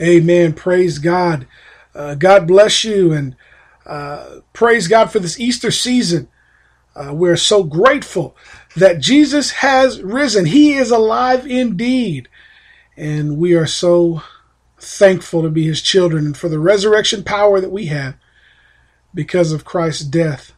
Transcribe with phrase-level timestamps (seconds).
[0.00, 0.52] Amen.
[0.52, 1.46] Praise God.
[1.94, 3.36] Uh, God bless you and
[3.86, 6.28] uh, praise God for this Easter season.
[6.94, 8.36] Uh, we're so grateful
[8.76, 10.46] that Jesus has risen.
[10.46, 12.28] He is alive indeed.
[12.96, 14.22] And we are so
[14.78, 18.16] thankful to be his children and for the resurrection power that we have
[19.14, 20.52] because of Christ's death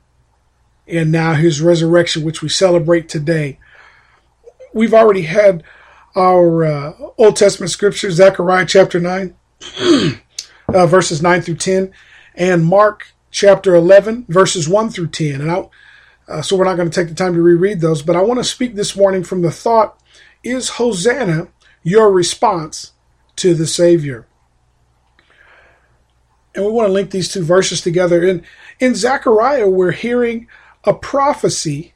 [0.86, 3.58] and now his resurrection, which we celebrate today.
[4.74, 5.62] We've already had
[6.14, 9.34] our uh, Old Testament scripture, Zechariah chapter 9,
[10.68, 11.92] uh, verses 9 through 10,
[12.34, 15.40] and Mark chapter 11, verses 1 through 10.
[15.40, 15.64] And I,
[16.28, 18.38] uh, so we're not going to take the time to reread those, but I want
[18.40, 19.98] to speak this morning from the thought
[20.42, 21.48] Is Hosanna
[21.82, 22.92] your response
[23.36, 24.26] to the Savior?
[26.54, 28.22] And we want to link these two verses together.
[28.22, 28.44] In,
[28.78, 30.48] in Zechariah, we're hearing
[30.84, 31.94] a prophecy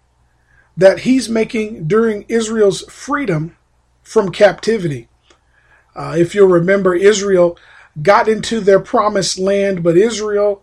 [0.76, 3.56] that he's making during Israel's freedom
[4.06, 5.08] from captivity.
[5.96, 7.58] Uh, if you'll remember, Israel
[8.00, 10.62] got into their promised land, but Israel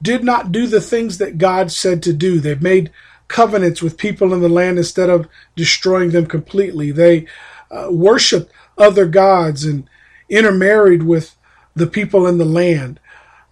[0.00, 2.38] did not do the things that God said to do.
[2.38, 2.92] They made
[3.26, 6.92] covenants with people in the land instead of destroying them completely.
[6.92, 7.26] They
[7.68, 9.90] uh, worshiped other gods and
[10.28, 11.34] intermarried with
[11.74, 13.00] the people in the land.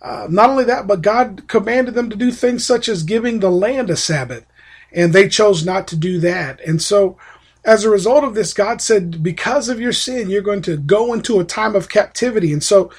[0.00, 3.50] Uh, not only that, but God commanded them to do things such as giving the
[3.50, 4.46] land a Sabbath,
[4.92, 6.60] and they chose not to do that.
[6.60, 7.16] And so
[7.64, 11.12] as a result of this, God said, because of your sin, you're going to go
[11.12, 12.52] into a time of captivity.
[12.52, 12.90] And so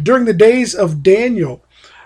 [0.00, 1.64] during the days of Daniel,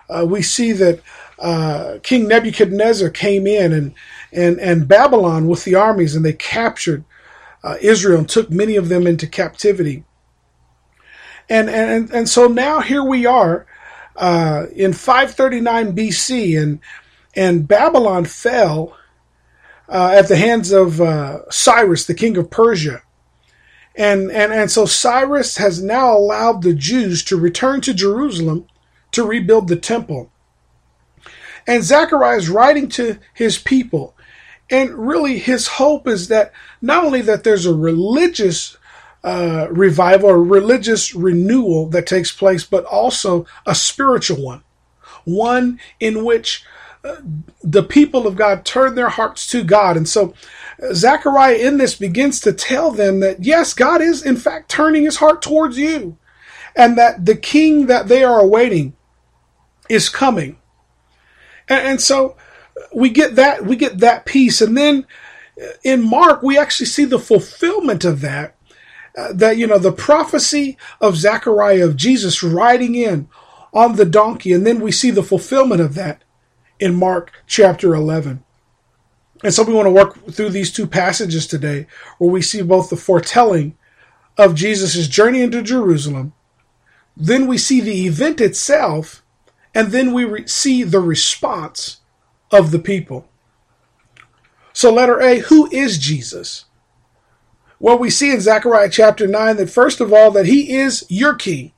[0.08, 1.00] uh, we see that
[1.38, 3.94] uh, King Nebuchadnezzar came in and,
[4.32, 7.04] and, and Babylon with the armies, and they captured
[7.64, 10.04] uh, Israel and took many of them into captivity.
[11.48, 13.66] And, and, and so now here we are
[14.16, 16.78] uh, in 539 BC, and,
[17.34, 18.96] and Babylon fell
[19.88, 23.02] uh, at the hands of uh, Cyrus, the king of Persia.
[23.96, 28.66] And, and, and so Cyrus has now allowed the Jews to return to Jerusalem
[29.12, 30.32] to rebuild the temple.
[31.66, 34.14] And Zechariah is writing to his people.
[34.70, 38.76] And really, his hope is that not only that there's a religious
[39.22, 44.62] uh, revival or religious renewal that takes place, but also a spiritual one.
[45.24, 46.64] One in which
[47.62, 49.96] the people of God turn their hearts to God.
[49.96, 50.34] And so
[50.92, 55.16] Zechariah in this begins to tell them that yes, God is in fact turning his
[55.16, 56.16] heart towards you
[56.74, 58.96] and that the king that they are awaiting
[59.88, 60.58] is coming.
[61.68, 62.36] And, and so
[62.94, 64.60] we get that, we get that piece.
[64.60, 65.06] And then
[65.82, 68.56] in Mark, we actually see the fulfillment of that.
[69.16, 73.28] Uh, that, you know, the prophecy of Zechariah of Jesus riding in
[73.72, 74.52] on the donkey.
[74.52, 76.23] And then we see the fulfillment of that
[76.78, 78.42] in Mark chapter 11.
[79.42, 81.86] And so we want to work through these two passages today
[82.18, 83.76] where we see both the foretelling
[84.38, 86.32] of Jesus' journey into Jerusalem,
[87.16, 89.22] then we see the event itself,
[89.74, 92.00] and then we re- see the response
[92.50, 93.28] of the people.
[94.72, 96.64] So, letter A, who is Jesus?
[97.78, 101.34] Well, we see in Zechariah chapter 9 that first of all, that he is your
[101.34, 101.72] king.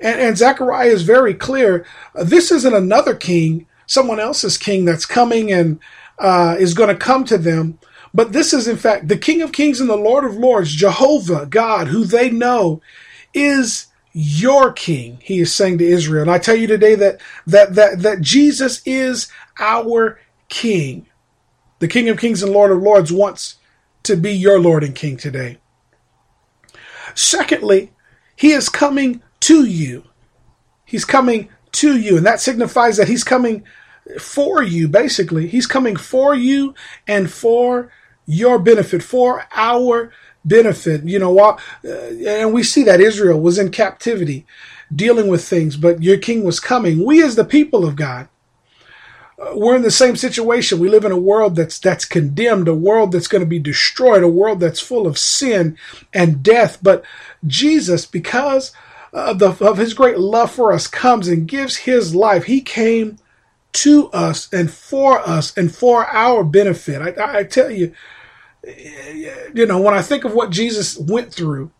[0.00, 1.86] And, and Zechariah is very clear.
[2.14, 5.80] This isn't another king someone else's king that's coming and
[6.20, 7.80] uh, is going to come to them.
[8.14, 11.46] But this is, in fact, the King of Kings and the Lord of Lords, Jehovah,
[11.46, 12.80] God, who they know
[13.34, 16.22] is your king, he is saying to Israel.
[16.22, 19.28] And I tell you today that, that, that, that Jesus is
[19.58, 20.18] our
[20.48, 21.06] king.
[21.78, 23.56] The King of Kings and Lord of Lords wants
[24.04, 25.58] to be your Lord and King today.
[27.14, 27.92] Secondly,
[28.34, 30.04] he is coming to you.
[30.84, 32.16] He's coming to you.
[32.16, 33.64] And that signifies that he's coming
[34.18, 35.46] for you, basically.
[35.46, 36.74] He's coming for you
[37.06, 37.90] and for
[38.26, 40.12] your benefit, for our
[40.44, 41.04] benefit.
[41.04, 41.90] You know, while, uh,
[42.26, 44.46] and we see that Israel was in captivity
[44.94, 47.04] dealing with things, but your king was coming.
[47.04, 48.28] We, as the people of God,
[49.38, 50.80] uh, we're in the same situation.
[50.80, 54.22] We live in a world that's that's condemned, a world that's going to be destroyed,
[54.22, 55.76] a world that's full of sin
[56.12, 56.78] and death.
[56.82, 57.04] But
[57.46, 58.72] Jesus, because
[59.12, 62.44] of, the, of his great love for us, comes and gives his life.
[62.44, 63.18] He came
[63.72, 67.18] to us and for us and for our benefit.
[67.18, 67.92] I, I tell you,
[69.54, 71.70] you know, when I think of what Jesus went through,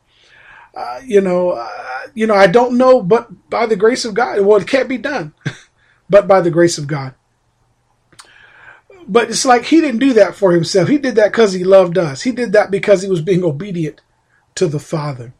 [0.74, 1.68] uh, you know, uh,
[2.14, 4.98] you know, I don't know, but by the grace of God, well, it can't be
[4.98, 5.34] done,
[6.10, 7.14] but by the grace of God.
[9.08, 10.88] But it's like he didn't do that for himself.
[10.88, 12.22] He did that because he loved us.
[12.22, 14.02] He did that because he was being obedient
[14.54, 15.32] to the Father.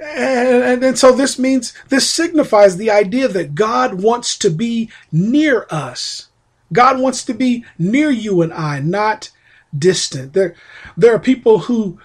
[0.00, 4.90] And, and, and, so this means, this signifies the idea that God wants to be
[5.10, 6.28] near us.
[6.72, 9.30] God wants to be near you and I, not
[9.76, 10.34] distant.
[10.34, 10.54] There,
[10.96, 11.98] there are people who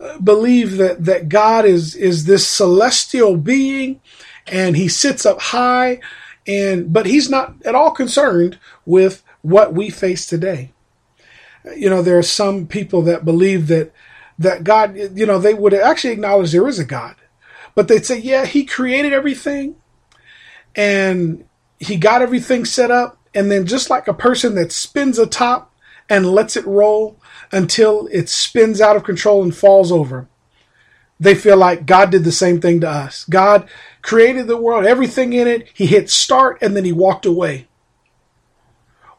[0.00, 4.00] uh, believe that, that God is, is this celestial being
[4.46, 6.00] and he sits up high
[6.46, 10.72] and, but he's not at all concerned with what we face today.
[11.76, 13.92] You know, there are some people that believe that,
[14.38, 17.16] that God, you know, they would actually acknowledge there is a God,
[17.78, 19.76] but they'd say, yeah, he created everything
[20.74, 21.44] and
[21.78, 23.20] he got everything set up.
[23.32, 25.72] And then just like a person that spins a top
[26.10, 27.20] and lets it roll
[27.52, 30.26] until it spins out of control and falls over,
[31.20, 33.24] they feel like God did the same thing to us.
[33.26, 33.68] God
[34.02, 35.68] created the world, everything in it.
[35.72, 37.67] He hit start and then he walked away.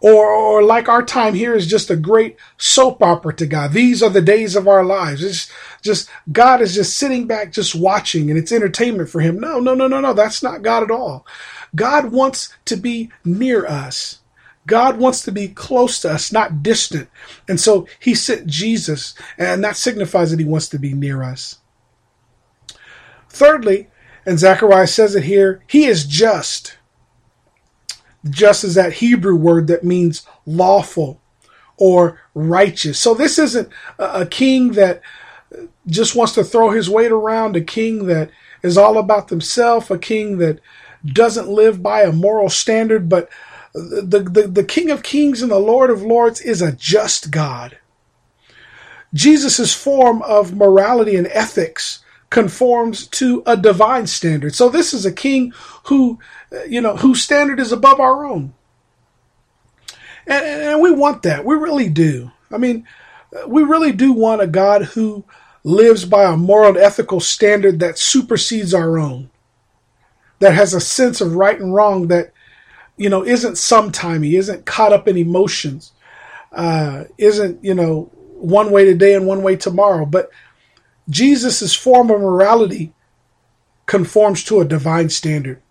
[0.01, 3.73] Or, or like our time here is just a great soap opera to God.
[3.73, 5.23] These are the days of our lives.
[5.23, 5.51] It's
[5.81, 9.39] just, God is just sitting back, just watching and it's entertainment for him.
[9.39, 10.13] No, no, no, no, no.
[10.13, 11.25] That's not God at all.
[11.75, 14.19] God wants to be near us.
[14.65, 17.09] God wants to be close to us, not distant.
[17.47, 21.57] And so he sent Jesus, and that signifies that he wants to be near us.
[23.29, 23.89] Thirdly,
[24.25, 26.77] and Zechariah says it here, he is just.
[28.29, 31.21] Just as that Hebrew word that means lawful
[31.77, 32.99] or righteous.
[32.99, 35.01] So this isn't a king that
[35.87, 38.29] just wants to throw his weight around, a king that
[38.61, 40.59] is all about himself, a king that
[41.05, 43.29] doesn't live by a moral standard, but
[43.73, 47.77] the, the, the King of Kings and the Lord of Lords is a just God.
[49.13, 54.53] Jesus' form of morality and ethics conforms to a divine standard.
[54.53, 55.51] So this is a king
[55.85, 56.19] who,
[56.67, 58.53] you know, whose standard is above our own.
[60.27, 61.43] And, and we want that.
[61.43, 62.31] We really do.
[62.51, 62.85] I mean,
[63.47, 65.25] we really do want a God who
[65.63, 69.29] lives by a moral and ethical standard that supersedes our own,
[70.39, 72.31] that has a sense of right and wrong that,
[72.95, 75.93] you know, isn't sometimey, isn't caught up in emotions,
[76.51, 80.29] uh, isn't, you know, one way today and one way tomorrow, but
[81.09, 82.93] Jesus' form of morality
[83.85, 85.61] conforms to a divine standard.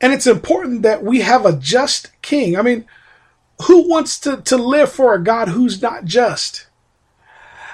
[0.00, 2.56] And it's important that we have a just king.
[2.56, 2.84] I mean,
[3.62, 6.66] who wants to, to live for a God who's not just?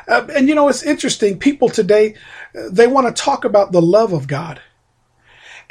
[0.08, 1.38] Uh, and you know, it's interesting.
[1.38, 2.14] People today,
[2.70, 4.60] they want to talk about the love of God.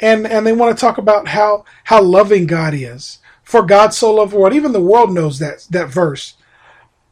[0.00, 3.18] And, and they want to talk about how, how loving God is.
[3.42, 4.54] For God so loved the world.
[4.54, 6.34] Even the world knows that, that verse.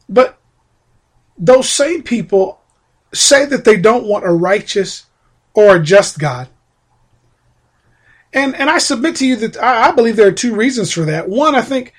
[0.07, 0.37] But
[1.37, 2.60] those same people
[3.13, 5.05] say that they don't want a righteous
[5.53, 6.47] or a just God.
[8.33, 11.01] And and I submit to you that I, I, believe there are two reasons for
[11.01, 11.27] that.
[11.27, 11.93] One, I think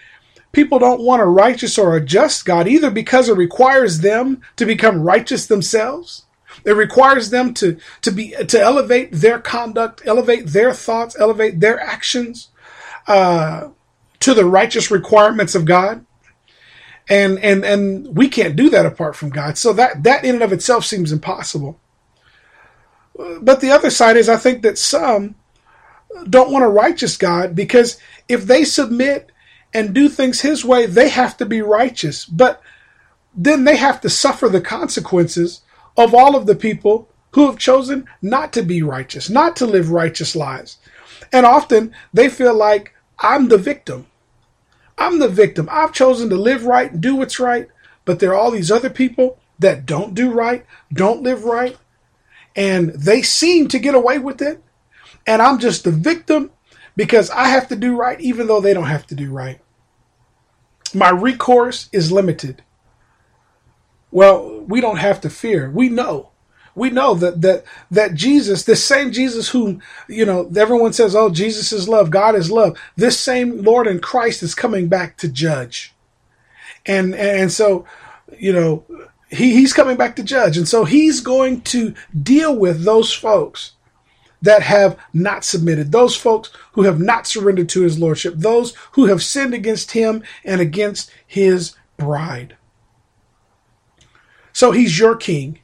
[0.52, 4.64] people don't want a righteous or a just God either because it requires them to
[4.64, 6.24] become righteous themselves.
[6.64, 11.78] It requires them to to be to elevate their conduct, elevate their thoughts, elevate their
[11.78, 12.48] actions
[13.06, 13.68] uh,
[14.20, 16.06] to the righteous requirements of God
[17.08, 19.58] and and and we can't do that apart from God.
[19.58, 21.78] So that that in and of itself seems impossible.
[23.40, 25.34] But the other side is I think that some
[26.28, 29.30] don't want a righteous God because if they submit
[29.74, 32.24] and do things his way, they have to be righteous.
[32.24, 32.62] But
[33.34, 35.62] then they have to suffer the consequences
[35.96, 39.90] of all of the people who have chosen not to be righteous, not to live
[39.90, 40.78] righteous lives.
[41.32, 44.06] And often they feel like I'm the victim.
[44.98, 45.68] I'm the victim.
[45.70, 47.68] I've chosen to live right and do what's right,
[48.04, 51.76] but there are all these other people that don't do right, don't live right,
[52.54, 54.62] and they seem to get away with it.
[55.26, 56.50] And I'm just the victim
[56.96, 59.60] because I have to do right, even though they don't have to do right.
[60.92, 62.62] My recourse is limited.
[64.10, 65.70] Well, we don't have to fear.
[65.70, 66.31] We know
[66.74, 71.30] we know that that that Jesus, this same Jesus whom you know everyone says, "Oh,
[71.30, 75.28] Jesus is love, God is love." This same Lord and Christ is coming back to
[75.28, 75.94] judge,
[76.86, 77.84] and and so
[78.38, 78.84] you know
[79.28, 83.72] he, he's coming back to judge, and so he's going to deal with those folks
[84.42, 89.06] that have not submitted, those folks who have not surrendered to his lordship, those who
[89.06, 92.56] have sinned against him and against his bride.
[94.52, 95.60] So he's your king.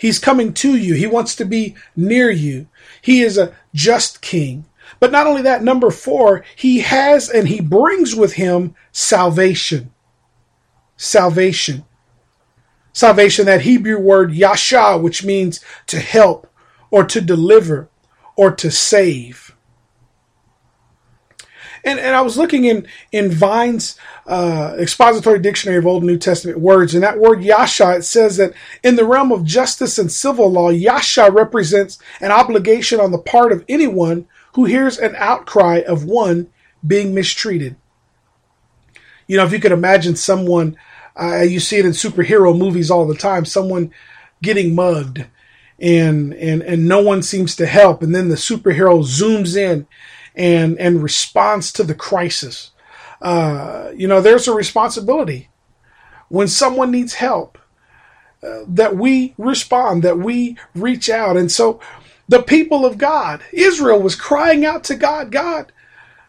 [0.00, 0.94] He's coming to you.
[0.94, 2.68] He wants to be near you.
[3.02, 4.64] He is a just king.
[4.98, 9.92] But not only that, number four, he has and he brings with him salvation.
[10.96, 11.84] Salvation.
[12.94, 16.50] Salvation, that Hebrew word yasha, which means to help
[16.90, 17.90] or to deliver
[18.36, 19.54] or to save.
[21.84, 26.18] And, and I was looking in, in Vine's uh, expository dictionary of Old and New
[26.18, 30.10] Testament words, and that word yasha, it says that in the realm of justice and
[30.10, 35.82] civil law, yasha represents an obligation on the part of anyone who hears an outcry
[35.86, 36.48] of one
[36.86, 37.76] being mistreated.
[39.26, 40.76] You know, if you could imagine someone,
[41.20, 43.92] uh, you see it in superhero movies all the time, someone
[44.42, 45.26] getting mugged
[45.80, 49.86] and and and no one seems to help and then the superhero zooms in
[50.40, 52.70] and and response to the crisis.
[53.20, 55.48] Uh, you know there's a responsibility.
[56.28, 57.58] When someone needs help
[58.42, 61.36] uh, that we respond that we reach out.
[61.36, 61.80] And so
[62.28, 65.72] the people of god israel was crying out to god god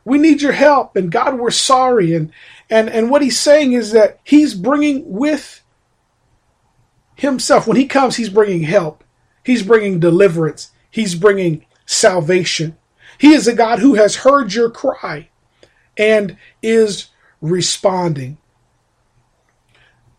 [0.03, 0.95] we need your help.
[0.95, 2.13] And god we're sorry.
[2.13, 2.31] And
[2.69, 5.63] and and what he's saying is that he's bringing with
[7.15, 7.67] himself.
[7.67, 9.03] When he comes he's bringing help.
[9.43, 10.71] He's bringing deliverance.
[10.89, 12.77] He's bringing salvation.
[13.21, 15.29] He is a God who has heard your cry
[15.95, 17.09] and is
[17.39, 18.39] responding.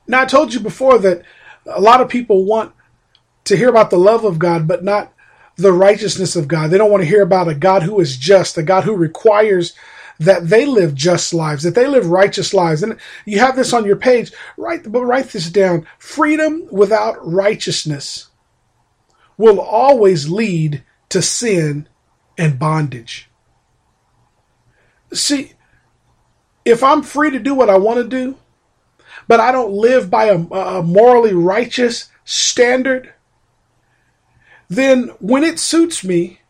[0.06, 1.24] Now, I told you before that
[1.66, 2.72] a lot of people want
[3.46, 5.12] to hear about the love of God, but not
[5.56, 6.70] the righteousness of God.
[6.70, 9.74] They don't want to hear about a God who is just, a God who requires
[10.20, 12.84] that they live just lives, that they live righteous lives.
[12.84, 14.30] And you have this on your page.
[14.56, 15.88] Write, but write this down.
[15.98, 18.28] Freedom without righteousness
[19.36, 21.88] will always lead to sin
[22.42, 23.30] and bondage.
[25.12, 25.52] See,
[26.64, 28.36] if I'm free to do what I want to do,
[29.28, 33.14] but I don't live by a, a, morally righteous standard,
[34.68, 36.40] then when it suits me,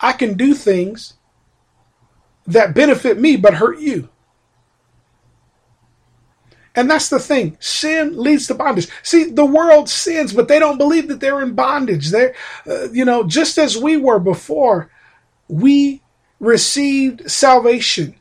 [0.00, 1.14] I can do things
[2.46, 4.08] that benefit me but hurt you.
[6.74, 7.58] And that's the thing.
[7.60, 8.88] Sin leads to bondage.
[9.02, 12.08] See, the world sins, but they don't believe that they're in bondage.
[12.08, 12.34] They're,
[12.66, 14.90] uh, you know, just as we were before
[15.48, 16.02] we
[16.40, 18.14] received salvation.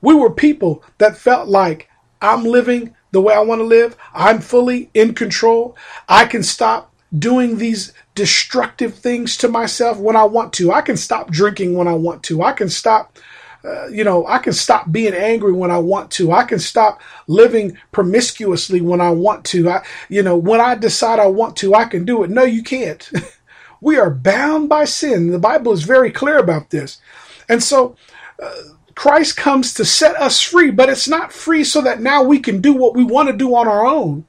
[0.00, 1.88] We were people that felt like
[2.20, 3.96] I'm living the way I want to live.
[4.14, 5.76] I'm fully in control.
[6.08, 10.72] I can stop doing these destructive things to myself when I want to.
[10.72, 12.42] I can stop drinking when I want to.
[12.42, 13.18] I can stop
[13.64, 16.30] uh, you know, I can stop being angry when I want to.
[16.30, 19.68] I can stop living promiscuously when I want to.
[19.68, 22.30] I, you know, when I decide I want to, I can do it.
[22.30, 23.10] No, you can't.
[23.80, 25.30] we are bound by sin.
[25.30, 27.00] The Bible is very clear about this.
[27.48, 27.96] And so,
[28.42, 28.54] uh,
[28.94, 32.60] Christ comes to set us free, but it's not free so that now we can
[32.60, 34.26] do what we want to do on our own,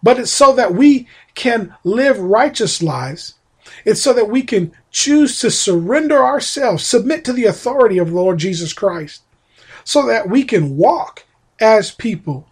[0.00, 3.34] but it's so that we can live righteous lives.
[3.84, 8.38] It's so that we can choose to surrender ourselves, submit to the authority of Lord
[8.38, 9.22] Jesus Christ,
[9.82, 11.24] so that we can walk
[11.60, 12.46] as people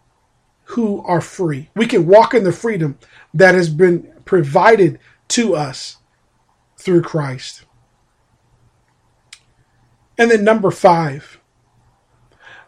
[0.64, 1.68] who are free.
[1.76, 2.98] We can walk in the freedom
[3.34, 4.98] that has been provided
[5.32, 5.98] to us
[6.76, 7.64] through Christ.
[10.18, 11.40] And then number five,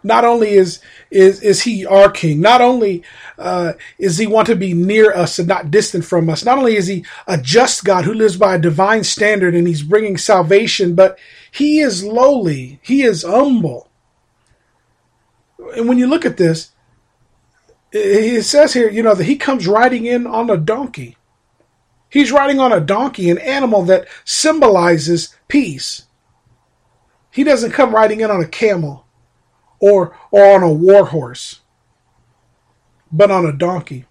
[0.02, 0.80] not only is
[1.10, 3.02] is is he our king, not only
[3.38, 6.76] uh, is he want to be near us and not distant from us, not only
[6.76, 10.94] is he a just God who lives by a divine standard and he's bringing salvation,
[10.94, 11.18] but
[11.50, 13.88] he is lowly, he is humble.
[15.76, 16.72] And when you look at this,
[17.92, 21.16] it says here, you know, that he comes riding in on a donkey.
[22.14, 26.06] He's riding on a donkey, an animal that symbolizes peace.
[27.32, 29.04] He doesn't come riding in on a camel
[29.80, 31.62] or, or on a war horse,
[33.10, 34.04] but on a donkey.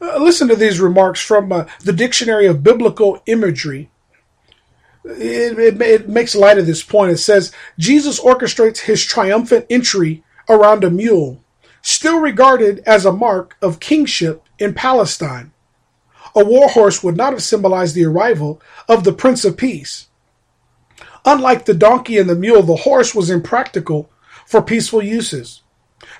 [0.00, 3.90] Uh, listen to these remarks from uh, the Dictionary of Biblical Imagery.
[5.04, 7.12] It, it, it makes light of this point.
[7.12, 11.44] It says Jesus orchestrates his triumphant entry around a mule,
[11.82, 15.52] still regarded as a mark of kingship in Palestine.
[16.34, 20.08] A war horse would not have symbolized the arrival of the Prince of Peace.
[21.24, 24.10] Unlike the donkey and the mule, the horse was impractical
[24.46, 25.62] for peaceful uses.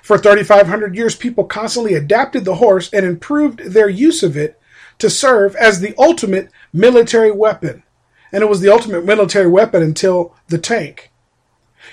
[0.01, 4.59] For 3,500 years, people constantly adapted the horse and improved their use of it
[4.99, 7.83] to serve as the ultimate military weapon.
[8.31, 11.11] And it was the ultimate military weapon until the tank.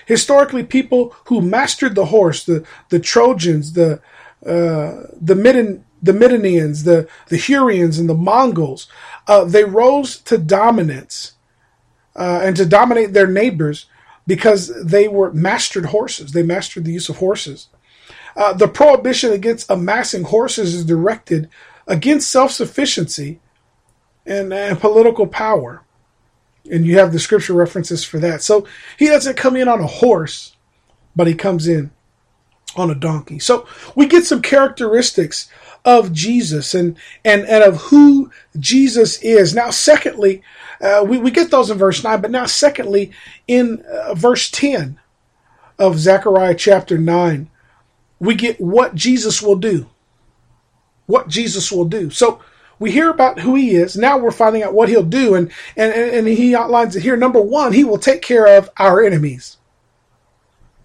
[0.07, 4.01] Historically, people who mastered the horse, the, the Trojans, the,
[4.45, 8.89] uh, the Midden, the Midianians, the, the Hurrians, and the Mongols,
[9.27, 11.33] uh, they rose to dominance
[12.17, 13.87] uh, and to dominate their neighbors
[14.27, 16.33] because they were mastered horses.
[16.33, 17.69] They mastered the use of horses.
[18.37, 21.49] Uh, the prohibition against amassing horses is directed
[21.87, 23.41] against self sufficiency
[24.27, 25.83] and, and political power.
[26.71, 28.43] And you have the scripture references for that.
[28.43, 28.67] So
[28.99, 30.55] he doesn't come in on a horse,
[31.17, 31.91] but he comes in
[32.77, 33.39] on a donkey.
[33.39, 35.49] So we get some characteristics
[35.85, 39.55] of Jesus and, and, and of who Jesus is.
[39.55, 40.43] Now, secondly,
[40.81, 43.13] uh, we, we get those in verse 9, but now, secondly,
[43.47, 44.99] in uh, verse 10
[45.79, 47.51] of Zechariah chapter 9,
[48.21, 49.89] we get what Jesus will do.
[51.07, 52.11] What Jesus will do.
[52.11, 52.43] So
[52.79, 53.97] we hear about who he is.
[53.97, 55.35] Now we're finding out what he'll do.
[55.35, 57.17] And, and, and he outlines it here.
[57.17, 59.57] Number one, he will take care of our enemies.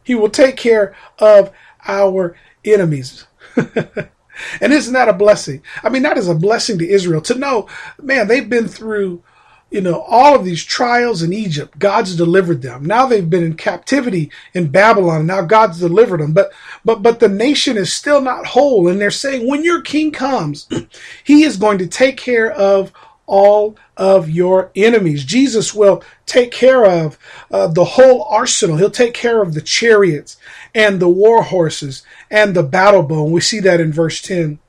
[0.04, 1.52] He will take care of
[1.86, 2.36] our
[2.66, 3.26] enemies.
[4.62, 5.62] And isn't that a blessing?
[5.84, 7.68] I mean, that is a blessing to Israel to know,
[8.02, 9.24] man, they've been through,
[9.70, 11.80] you know, all of these trials in Egypt.
[11.80, 12.86] God's delivered them.
[12.86, 15.26] Now they've been in captivity in Babylon.
[15.26, 16.34] Now God's delivered them.
[16.34, 16.52] But,
[16.86, 18.88] but, but the nation is still not whole.
[18.88, 20.68] And they're saying when your king comes,
[21.24, 22.92] he is going to take care of
[23.34, 25.26] all of your enemies.
[25.26, 27.18] Jesus will take care of
[27.50, 28.78] uh, the whole arsenal.
[28.78, 30.38] He'll take care of the chariots
[30.76, 33.24] and the war horses and the battle bow.
[33.24, 34.60] And we see that in verse 10.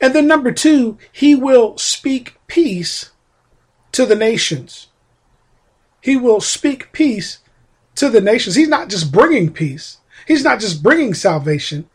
[0.00, 3.10] And then number two, he will speak peace
[3.90, 4.86] to the nations.
[6.00, 7.40] He will speak peace
[7.96, 8.54] to the nations.
[8.54, 9.98] He's not just bringing peace.
[10.28, 11.89] He's not just bringing salvation,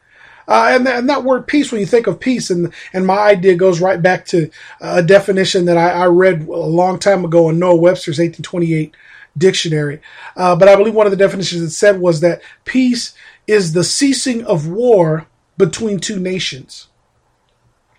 [0.48, 3.18] uh, and, that, and, that, word peace, when you think of peace, and and my
[3.18, 4.50] idea goes right back to
[4.80, 8.96] a definition that I, I read a long time ago in Noah Webster's 1828
[9.38, 10.02] dictionary.
[10.36, 13.14] Uh, but I believe one of the definitions it said was that peace
[13.48, 16.88] is the ceasing of war between two nations.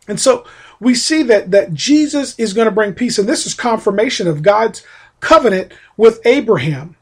[0.08, 0.46] And so
[0.78, 4.42] we see that that Jesus is going to bring peace, and this is confirmation of
[4.42, 4.84] God's
[5.20, 6.96] covenant with Abraham.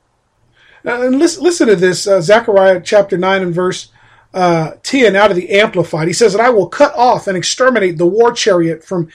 [0.87, 3.91] Uh, and listen, listen to this, uh, Zechariah chapter 9 and verse
[4.35, 6.09] uh, 10 out of the Amplified.
[6.09, 9.09] He says that I will cut off and exterminate the war chariot from,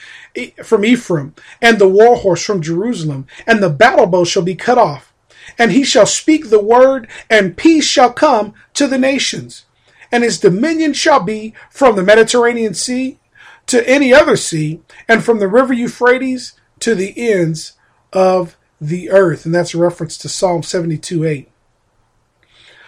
[0.64, 4.78] from Ephraim and the war horse from Jerusalem, and the battle bow shall be cut
[4.78, 5.12] off.
[5.58, 9.66] And he shall speak the word, and peace shall come to the nations.
[10.10, 13.18] And his dominion shall be from the Mediterranean Sea
[13.66, 17.74] to any other sea, and from the river Euphrates to the ends
[18.12, 19.44] of the earth.
[19.44, 21.48] And that's a reference to Psalm 72 8.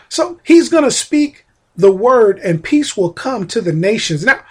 [0.09, 4.25] So he's going to speak the word and peace will come to the nations.
[4.25, 4.45] Now,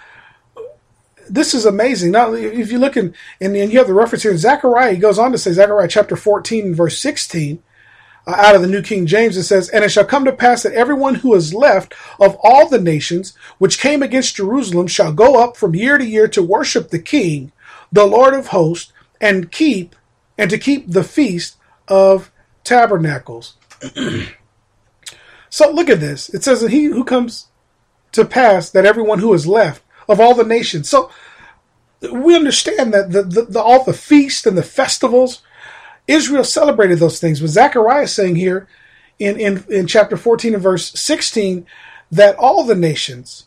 [1.28, 2.12] this is amazing.
[2.12, 5.18] Now, if you look in, and, you have the reference here in Zechariah, he goes
[5.18, 7.62] on to say, Zechariah chapter 14, verse 16,
[8.26, 10.62] uh, out of the New King James, it says, And it shall come to pass
[10.62, 15.42] that everyone who is left of all the nations which came against Jerusalem shall go
[15.42, 17.52] up from year to year to worship the King,
[17.90, 19.96] the Lord of hosts, and keep,
[20.36, 21.56] and to keep the feast
[21.88, 22.30] of
[22.64, 23.54] tabernacles.
[25.52, 26.30] So look at this.
[26.30, 27.48] It says that he who comes
[28.12, 30.88] to pass that everyone who is left of all the nations.
[30.88, 31.10] So
[32.10, 35.42] we understand that the, the, the, all the feasts and the festivals,
[36.08, 37.38] Israel celebrated those things.
[37.38, 38.66] But Zechariah is saying here
[39.18, 41.66] in, in, in chapter 14 and verse 16
[42.10, 43.44] that all the nations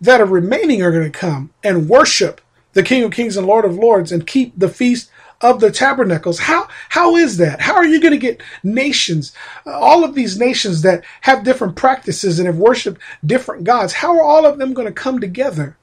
[0.00, 2.40] that are remaining are going to come and worship
[2.72, 6.38] the King of Kings and Lord of Lords and keep the feast of the tabernacles.
[6.38, 7.60] How how is that?
[7.60, 9.32] How are you going to get nations,
[9.66, 13.92] uh, all of these nations that have different practices and have worshipped different gods?
[13.92, 15.76] How are all of them going to come together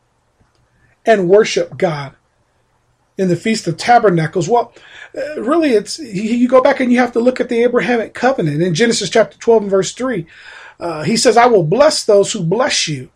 [1.06, 2.16] and worship God
[3.18, 4.50] in the feast of tabernacles?
[4.50, 4.74] Well,
[5.16, 8.63] uh, really, it's you go back and you have to look at the Abrahamic covenant
[8.63, 10.26] in Genesis chapter twelve and verse three.
[10.80, 13.12] Uh, he says, "I will bless those who bless you,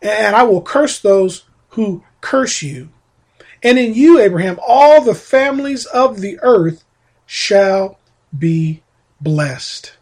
[0.00, 2.88] and I will curse those who curse you."
[3.62, 6.84] And in you, Abraham, all the families of the earth
[7.26, 7.98] shall
[8.36, 8.82] be
[9.20, 9.94] blessed.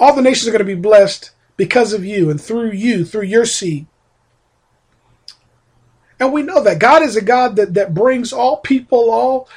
[0.00, 3.22] All the nations are going to be blessed because of you and through you, through
[3.22, 3.86] your seed.
[6.20, 9.48] And we know that God is a God that, that brings all people, all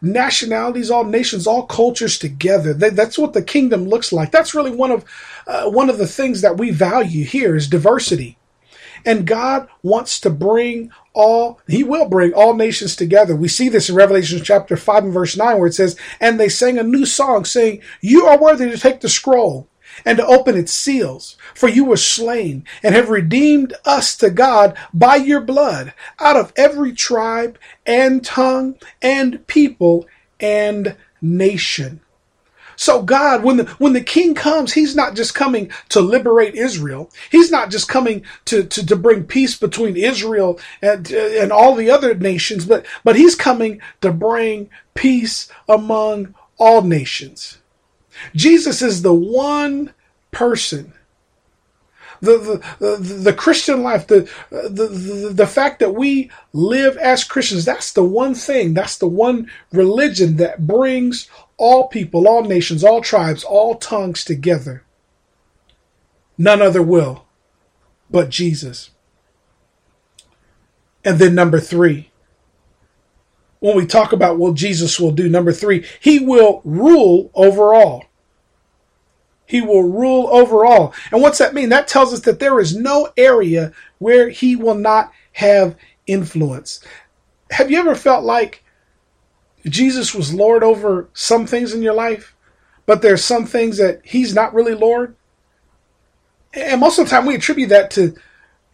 [0.00, 2.72] nationalities, all nations, all cultures together.
[2.72, 4.30] That, that's what the kingdom looks like.
[4.30, 5.04] That's really one of
[5.46, 8.38] uh, one of the things that we value here is diversity.
[9.04, 13.34] And God wants to bring all, He will bring all nations together.
[13.34, 16.48] We see this in Revelation chapter 5 and verse 9, where it says, And they
[16.48, 19.68] sang a new song, saying, You are worthy to take the scroll
[20.04, 21.36] and to open its seals.
[21.54, 26.52] For you were slain and have redeemed us to God by your blood out of
[26.56, 30.06] every tribe and tongue and people
[30.38, 32.00] and nation.
[32.76, 37.10] So God, when the when the king comes, he's not just coming to liberate Israel.
[37.30, 41.90] He's not just coming to, to, to bring peace between Israel and and all the
[41.90, 47.58] other nations, but but he's coming to bring peace among all nations.
[48.34, 49.92] Jesus is the one
[50.30, 50.92] person
[52.20, 57.64] the, the, the, Christian life, the, the, the, the fact that we live as Christians,
[57.64, 63.00] that's the one thing, that's the one religion that brings all people, all nations, all
[63.00, 64.84] tribes, all tongues together.
[66.38, 67.26] None other will
[68.10, 68.90] but Jesus.
[71.04, 72.10] And then number three,
[73.60, 78.04] when we talk about what Jesus will do, number three, he will rule over all.
[79.46, 80.92] He will rule over all.
[81.12, 81.68] And what's that mean?
[81.68, 86.80] That tells us that there is no area where he will not have influence.
[87.52, 88.64] Have you ever felt like
[89.68, 92.34] Jesus was Lord over some things in your life,
[92.86, 95.16] but there's some things that he's not really Lord.
[96.54, 98.14] And most of the time we attribute that to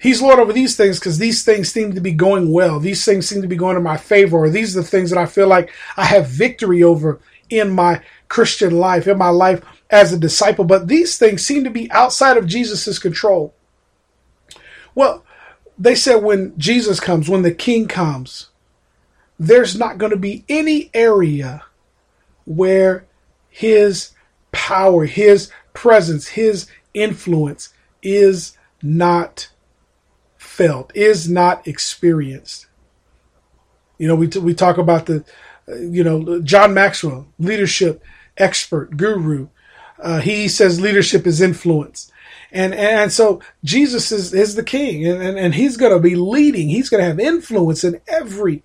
[0.03, 2.81] He's Lord over these things because these things seem to be going well.
[2.81, 5.19] These things seem to be going in my favor, or these are the things that
[5.19, 10.13] I feel like I have victory over in my Christian life, in my life as
[10.13, 10.65] a disciple.
[10.65, 13.55] But these things seem to be outside of Jesus' control.
[14.97, 15.25] Well,
[15.79, 18.49] they said when Jesus comes, when the King comes,
[19.43, 21.65] there's not going to be any area
[22.45, 23.05] where
[23.49, 24.11] his
[24.53, 29.49] power, his presence, his influence is not
[30.39, 32.67] felt, is not experienced.
[33.99, 35.25] You know, we, t- we talk about the,
[35.69, 38.01] uh, you know, John Maxwell, leadership
[38.37, 39.49] expert, guru.
[39.99, 42.13] Uh, he says leadership is influence.
[42.53, 46.15] And, and so Jesus is, is the king and, and, and he's going to be
[46.15, 46.69] leading.
[46.69, 48.63] He's going to have influence in every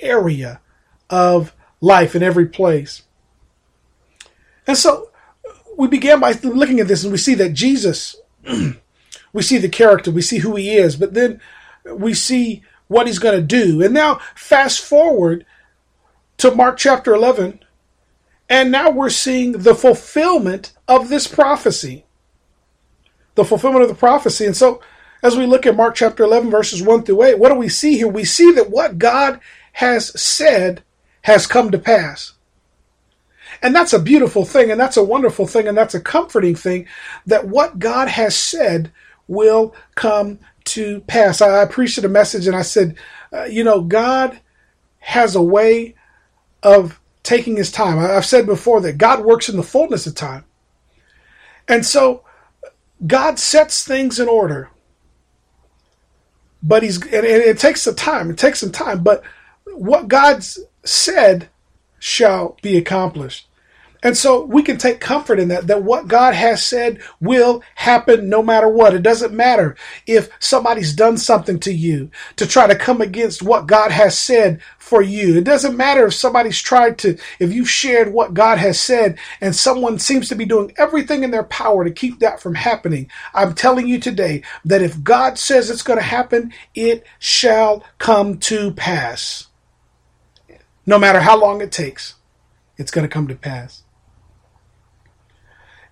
[0.00, 0.60] area
[1.10, 3.02] of life in every place.
[4.66, 5.10] And so
[5.76, 8.16] we began by looking at this and we see that Jesus
[9.32, 11.40] we see the character, we see who he is, but then
[11.90, 13.82] we see what he's going to do.
[13.82, 15.44] And now, fast forward
[16.38, 17.60] to Mark chapter 11,
[18.48, 22.04] and now we're seeing the fulfillment of this prophecy.
[23.34, 24.46] The fulfillment of the prophecy.
[24.46, 24.80] And so,
[25.22, 27.96] as we look at Mark chapter 11, verses 1 through 8, what do we see
[27.96, 28.08] here?
[28.08, 29.40] We see that what God
[29.78, 30.82] has said
[31.22, 32.32] has come to pass.
[33.62, 36.88] And that's a beautiful thing, and that's a wonderful thing, and that's a comforting thing
[37.26, 38.90] that what God has said
[39.28, 41.40] will come to pass.
[41.40, 42.96] I appreciate the message and I said,
[43.32, 44.40] uh, you know, God
[44.98, 45.94] has a way
[46.64, 48.00] of taking his time.
[48.00, 50.44] I've said before that God works in the fullness of time.
[51.68, 52.24] And so
[53.06, 54.70] God sets things in order.
[56.64, 58.30] But he's and it takes some time.
[58.30, 59.22] It takes some time, but
[59.78, 61.48] what God's said
[61.98, 63.48] shall be accomplished.
[64.02, 68.28] And so we can take comfort in that, that what God has said will happen
[68.28, 68.94] no matter what.
[68.94, 73.66] It doesn't matter if somebody's done something to you to try to come against what
[73.66, 75.36] God has said for you.
[75.36, 79.54] It doesn't matter if somebody's tried to, if you've shared what God has said and
[79.54, 83.10] someone seems to be doing everything in their power to keep that from happening.
[83.34, 88.38] I'm telling you today that if God says it's going to happen, it shall come
[88.38, 89.47] to pass.
[90.88, 92.14] No matter how long it takes,
[92.78, 93.82] it's going to come to pass.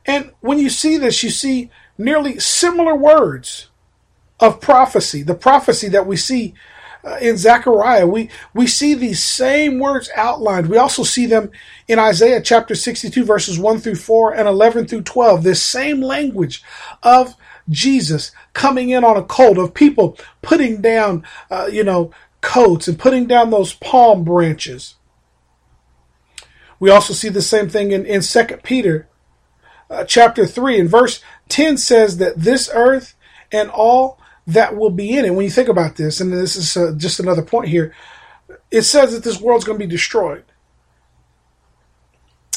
[0.07, 3.69] And when you see this, you see nearly similar words
[4.41, 6.55] of prophecy, the prophecy that we see
[7.05, 8.07] uh, in Zechariah.
[8.07, 10.69] We, we see these same words outlined.
[10.69, 11.51] We also see them
[11.87, 15.43] in Isaiah chapter 62, verses 1 through 4 and 11 through 12.
[15.43, 16.63] This same language
[17.03, 17.35] of
[17.69, 22.13] Jesus coming in on a colt, of people putting down, uh, you know,
[22.47, 24.95] coats and putting down those palm branches.
[26.79, 29.09] We also see the same thing in, in 2 Peter
[29.91, 33.15] uh, chapter 3 and verse 10 says that this earth
[33.51, 35.35] and all that will be in it.
[35.35, 37.93] When you think about this, and this is uh, just another point here,
[38.71, 40.45] it says that this world's going to be destroyed.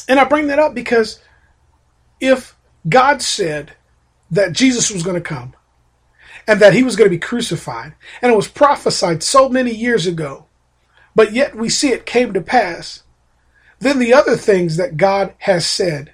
[0.07, 1.19] And I bring that up because
[2.19, 2.55] if
[2.87, 3.73] God said
[4.29, 5.55] that Jesus was going to come
[6.49, 10.07] and that he was going to be crucified, and it was prophesied so many years
[10.07, 10.47] ago,
[11.13, 13.03] but yet we see it came to pass,
[13.77, 16.11] then the other things that God has said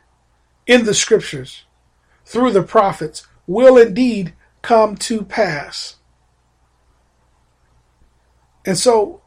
[0.68, 1.64] in the scriptures
[2.26, 5.96] through the prophets will indeed come to pass.
[8.66, 9.22] And so,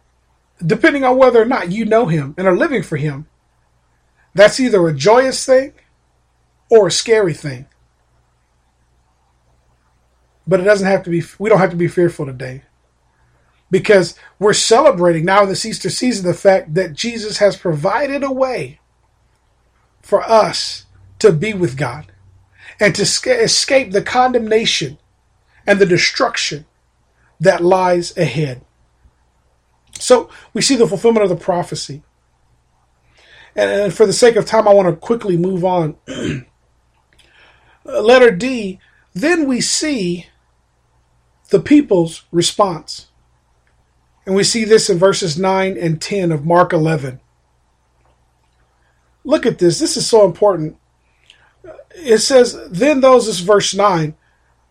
[0.60, 3.28] depending on whether or not you know him and are living for him,
[4.34, 5.72] that's either a joyous thing
[6.68, 7.64] or a scary thing.
[10.48, 12.62] But it doesn't have to be, we don't have to be fearful today.
[13.70, 18.32] Because we're celebrating now in this Easter season the fact that Jesus has provided a
[18.32, 18.80] way
[20.02, 20.86] for us
[21.18, 22.12] to be with God
[22.80, 24.98] and to escape the condemnation
[25.66, 26.64] and the destruction
[27.40, 28.62] that lies ahead.
[29.98, 32.02] So we see the fulfillment of the prophecy.
[33.54, 35.96] And, for the sake of time, I want to quickly move on.
[37.86, 38.78] Uh, letter D,
[39.14, 40.26] then we see
[41.48, 43.08] the people's response.
[44.26, 47.20] And we see this in verses 9 and 10 of Mark 11.
[49.24, 49.78] Look at this.
[49.78, 50.76] This is so important
[52.02, 54.14] it says, then those, is verse 9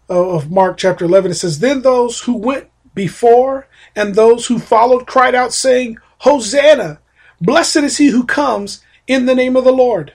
[0.09, 5.05] of Mark chapter 11, it says, then those who went before and those who followed
[5.07, 6.99] cried out, saying, Hosanna!
[7.39, 10.13] Blessed is he who comes in the name of the Lord.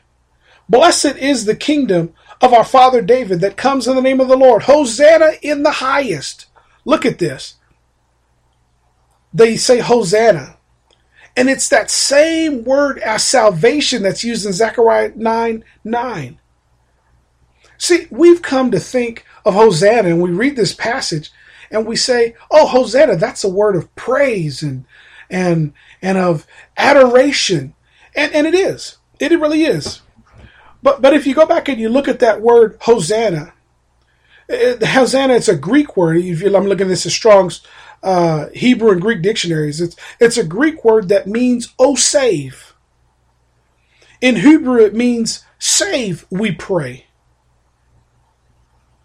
[0.68, 4.36] Blessed is the kingdom of our father David that comes in the name of the
[4.36, 4.62] Lord.
[4.62, 6.46] Hosanna in the highest.
[6.84, 7.56] Look at this.
[9.32, 10.56] They say Hosanna.
[11.36, 16.38] And it's that same word as salvation that's used in Zechariah 9 9.
[17.78, 21.32] See, we've come to think of Hosanna and we read this passage
[21.70, 24.84] and we say, "Oh, Hosanna, that's a word of praise and
[25.30, 27.74] and and of adoration."
[28.14, 28.98] And and it is.
[29.18, 30.02] It really is.
[30.82, 33.54] But but if you go back and you look at that word Hosanna,
[34.48, 36.16] it, Hosanna it's a Greek word.
[36.16, 37.62] I'm looking at this at Strong's
[38.02, 39.80] uh, Hebrew and Greek dictionaries.
[39.80, 42.74] It's it's a Greek word that means "oh save."
[44.20, 47.06] In Hebrew, it means "save." We pray.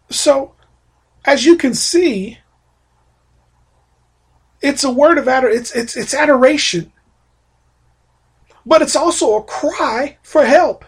[0.09, 0.55] So,
[1.25, 2.39] as you can see,
[4.61, 6.91] it's a word of ador- it's it's it's adoration.
[8.65, 10.83] But it's also a cry for help.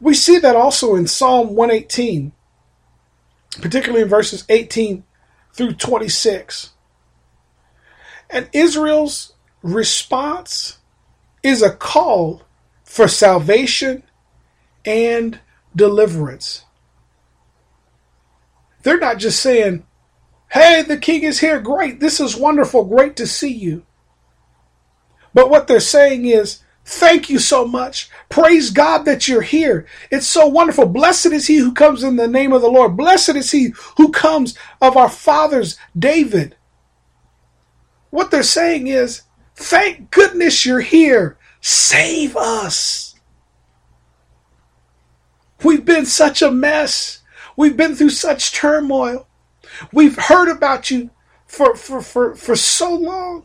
[0.00, 2.32] We see that also in Psalm 118,
[3.60, 5.04] particularly in verses 18
[5.52, 6.70] through 26.
[8.30, 10.78] And Israel's response
[11.42, 12.42] is a call
[12.84, 14.02] for salvation
[14.84, 15.38] and
[15.74, 16.64] deliverance.
[18.82, 19.84] They're not just saying,
[20.50, 21.60] Hey, the king is here.
[21.60, 22.00] Great.
[22.00, 22.84] This is wonderful.
[22.84, 23.84] Great to see you.
[25.32, 28.10] But what they're saying is, Thank you so much.
[28.28, 29.86] Praise God that you're here.
[30.10, 30.86] It's so wonderful.
[30.86, 32.96] Blessed is he who comes in the name of the Lord.
[32.96, 36.56] Blessed is he who comes of our fathers, David.
[38.10, 39.22] What they're saying is,
[39.54, 41.36] Thank goodness you're here.
[41.60, 43.14] Save us.
[45.62, 47.20] We've been such a mess.
[47.56, 49.28] We've been through such turmoil.
[49.92, 51.10] We've heard about you
[51.46, 53.44] for, for, for, for so long.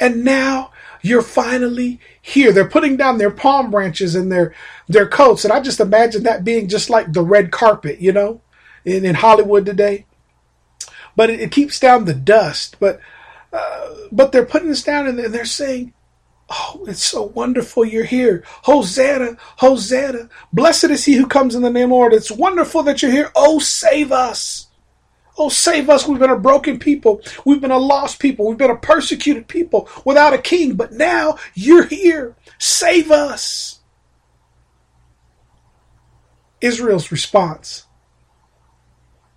[0.00, 2.52] And now you're finally here.
[2.52, 4.54] They're putting down their palm branches and their,
[4.88, 5.44] their coats.
[5.44, 8.40] And I just imagine that being just like the red carpet, you know,
[8.84, 10.06] in, in Hollywood today.
[11.16, 12.76] But it, it keeps down the dust.
[12.80, 13.00] But,
[13.52, 15.92] uh, but they're putting this down and they're saying,
[16.52, 18.42] Oh, it's so wonderful you're here.
[18.62, 20.28] Hosanna, Hosanna.
[20.52, 22.12] Blessed is he who comes in the name of the Lord.
[22.12, 23.30] It's wonderful that you're here.
[23.36, 24.66] Oh, save us.
[25.42, 26.06] Oh, save us.
[26.06, 27.22] We've been a broken people.
[27.46, 28.46] We've been a lost people.
[28.46, 30.74] We've been a persecuted people without a king.
[30.74, 32.36] But now you're here.
[32.58, 33.80] Save us.
[36.60, 37.86] Israel's response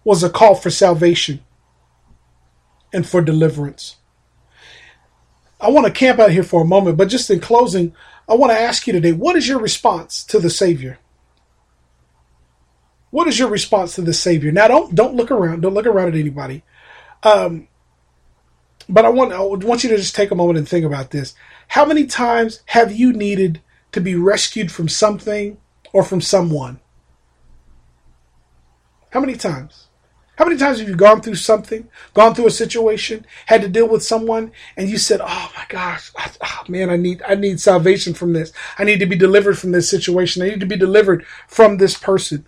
[0.03, 1.39] was a call for salvation
[2.91, 3.95] and for deliverance.
[5.61, 7.95] I want to camp out here for a moment, but just in closing,
[8.27, 10.99] I want to ask you today what is your response to the Savior?
[13.13, 14.51] What is your response to the Savior?
[14.51, 15.61] Now, don't don't look around.
[15.61, 16.63] Don't look around at anybody.
[17.21, 17.67] Um,
[18.89, 21.35] but I want I want you to just take a moment and think about this.
[21.67, 25.57] How many times have you needed to be rescued from something
[25.91, 26.79] or from someone?
[29.11, 29.89] How many times?
[30.37, 33.87] How many times have you gone through something, gone through a situation, had to deal
[33.87, 38.15] with someone, and you said, "Oh my gosh, oh man, I need I need salvation
[38.15, 38.51] from this.
[38.79, 40.41] I need to be delivered from this situation.
[40.41, 42.47] I need to be delivered from this person."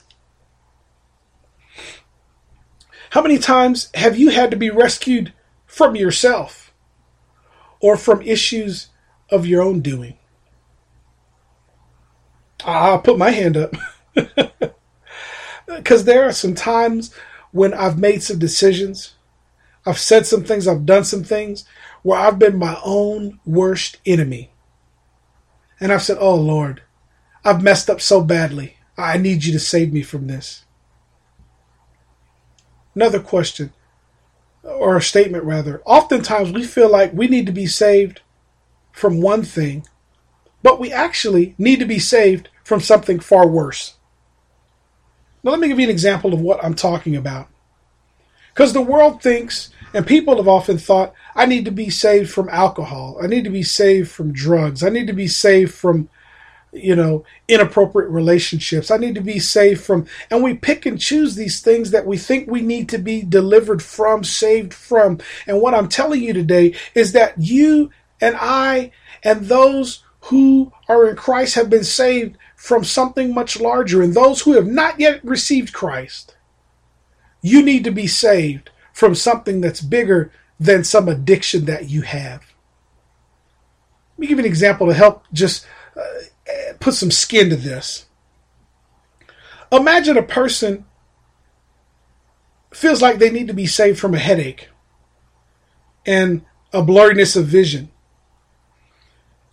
[3.16, 5.32] How many times have you had to be rescued
[5.66, 6.74] from yourself
[7.80, 8.90] or from issues
[9.30, 10.18] of your own doing?
[12.66, 13.74] I'll put my hand up.
[15.66, 17.16] Because there are some times
[17.52, 19.14] when I've made some decisions,
[19.86, 21.64] I've said some things, I've done some things
[22.04, 24.52] where I've been my own worst enemy.
[25.80, 26.82] And I've said, Oh Lord,
[27.46, 28.76] I've messed up so badly.
[28.98, 30.65] I need you to save me from this.
[32.96, 33.74] Another question,
[34.64, 35.82] or a statement rather.
[35.86, 38.22] Oftentimes we feel like we need to be saved
[38.92, 39.86] from one thing,
[40.64, 43.96] but we actually need to be saved from something far worse.
[45.44, 47.48] Now, let me give you an example of what I'm talking about.
[48.54, 52.50] Because the world thinks, and people have often thought, I need to be saved from
[52.50, 53.20] alcohol.
[53.22, 54.82] I need to be saved from drugs.
[54.82, 56.10] I need to be saved from,
[56.76, 58.92] you know, inappropriate relationships.
[58.92, 62.18] I need to be saved from, and we pick and choose these things that we
[62.18, 65.20] think we need to be delivered from, saved from.
[65.48, 68.92] And what I'm telling you today is that you and I
[69.24, 74.02] and those who are in Christ have been saved from something much larger.
[74.02, 76.36] And those who have not yet received Christ,
[77.42, 82.42] you need to be saved from something that's bigger than some addiction that you have.
[84.14, 86.02] Let me give you an example to help just uh,
[86.80, 88.06] put some skin to this.
[89.72, 90.86] Imagine a person
[92.74, 94.70] feels like they need to be saved from a headache
[96.06, 97.90] and a blurriness of vision.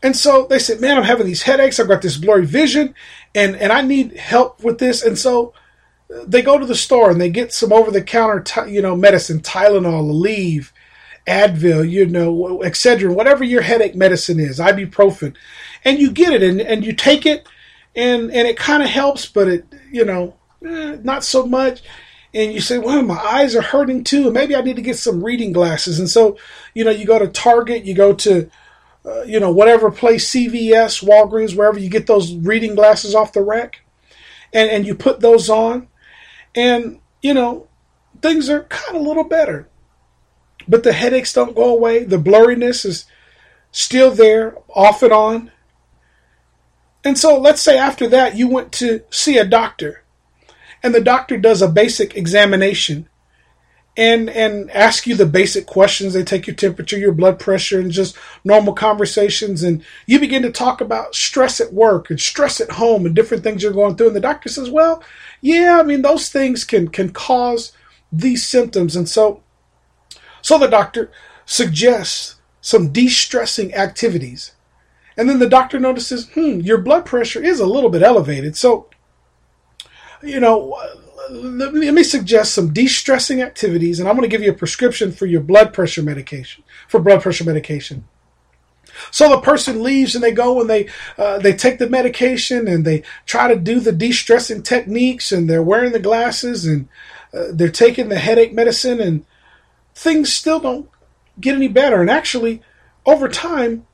[0.03, 1.79] And so they said, man, I'm having these headaches.
[1.79, 2.95] I've got this blurry vision
[3.35, 5.03] and, and I need help with this.
[5.03, 5.55] And so
[6.13, 8.97] uh, they go to the store and they get some over the counter, you know,
[8.97, 10.73] medicine, Tylenol, Aleve,
[11.27, 15.37] Advil, you know, Excedrin, whatever your headache medicine is, ibuprofen.
[15.85, 17.47] And you get it and, and you take it
[17.95, 21.83] and and it kind of helps, but it you know eh, not so much.
[22.35, 24.97] And you say, well, my eyes are hurting too, and maybe I need to get
[24.97, 25.99] some reading glasses.
[25.99, 26.39] And so,
[26.73, 28.51] you know, you go to Target, you go to,
[29.05, 33.43] uh, you know, whatever place, CVS, Walgreens, wherever you get those reading glasses off the
[33.43, 33.83] rack,
[34.53, 35.89] and and you put those on,
[36.55, 37.69] and you know,
[38.23, 39.69] things are kind of a little better.
[40.69, 42.05] But the headaches don't go away.
[42.05, 43.07] The blurriness is
[43.71, 45.51] still there, off and on.
[47.05, 50.03] And so let's say after that you went to see a doctor
[50.83, 53.09] and the doctor does a basic examination
[53.97, 56.15] and and ask you the basic questions.
[56.15, 59.63] They take your temperature, your blood pressure, and just normal conversations.
[59.63, 63.43] And you begin to talk about stress at work and stress at home and different
[63.43, 64.09] things you're going through.
[64.09, 65.03] And the doctor says, "Well,
[65.43, 67.73] yeah, I mean those things can can cause
[68.11, 69.43] these symptoms." And so,
[70.43, 71.11] so the doctor
[71.47, 74.53] suggests some de-stressing activities.
[75.17, 78.57] And then the doctor notices, hmm, your blood pressure is a little bit elevated.
[78.57, 78.89] So,
[80.23, 80.79] you know,
[81.31, 85.27] let me suggest some de-stressing activities, and I'm going to give you a prescription for
[85.27, 88.05] your blood pressure medication, for blood pressure medication.
[89.11, 92.85] So the person leaves and they go and they uh, they take the medication and
[92.85, 96.89] they try to do the de-stressing techniques and they're wearing the glasses and
[97.33, 99.25] uh, they're taking the headache medicine and
[99.95, 100.89] things still don't
[101.41, 102.01] get any better.
[102.01, 102.63] And actually,
[103.07, 103.87] over time,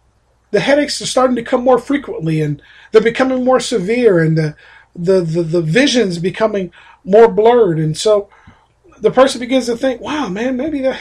[0.50, 4.56] the headaches are starting to come more frequently and they're becoming more severe and the
[4.96, 6.72] the, the, the vision's becoming
[7.04, 7.78] more blurred.
[7.78, 8.28] And so
[8.98, 11.00] the person begins to think, wow, man, maybe that,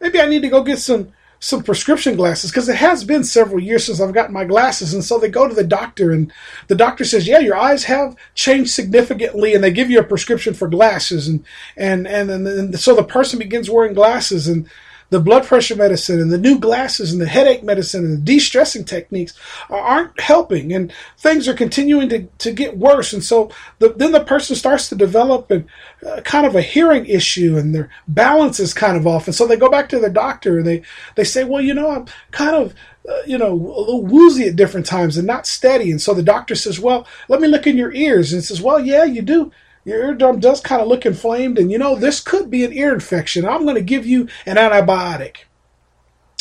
[0.00, 3.60] maybe I need to go get some some prescription glasses because it has been several
[3.60, 4.94] years since I've gotten my glasses.
[4.94, 6.32] And so they go to the doctor, and
[6.68, 10.54] the doctor says, "Yeah, your eyes have changed significantly," and they give you a prescription
[10.54, 11.26] for glasses.
[11.26, 11.44] And
[11.76, 14.70] and and, and, and so the person begins wearing glasses, and
[15.12, 18.84] the blood pressure medicine and the new glasses and the headache medicine and the de-stressing
[18.84, 24.12] techniques aren't helping and things are continuing to, to get worse and so the, then
[24.12, 28.72] the person starts to develop a, kind of a hearing issue and their balance is
[28.72, 30.82] kind of off and so they go back to the doctor and they,
[31.14, 32.74] they say well you know i'm kind of
[33.08, 35.90] uh, you know, a little woozy at different times and not steady.
[35.90, 38.32] And so the doctor says, Well, let me look in your ears.
[38.32, 39.50] And says, Well, yeah, you do
[39.84, 42.94] your eardrum does kind of look inflamed, and you know, this could be an ear
[42.94, 43.46] infection.
[43.46, 45.38] I'm going to give you an antibiotic.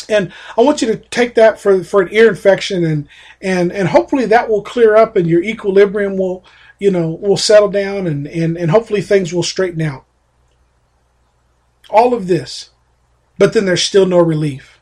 [0.09, 3.07] And I want you to take that for, for an ear infection and,
[3.41, 6.43] and, and hopefully that will clear up and your equilibrium will,
[6.79, 10.05] you know, will settle down and, and, and hopefully things will straighten out.
[11.89, 12.71] All of this,
[13.37, 14.79] but then there's still no relief.